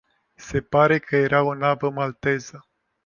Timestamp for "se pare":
0.37-0.99